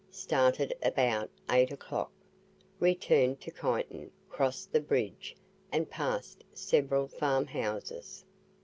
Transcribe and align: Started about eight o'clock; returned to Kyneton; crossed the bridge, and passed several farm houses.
Started 0.09 0.73
about 0.81 1.29
eight 1.51 1.71
o'clock; 1.71 2.11
returned 2.79 3.39
to 3.41 3.51
Kyneton; 3.51 4.09
crossed 4.31 4.71
the 4.71 4.79
bridge, 4.81 5.35
and 5.71 5.91
passed 5.91 6.43
several 6.55 7.07
farm 7.07 7.45
houses. 7.45 8.25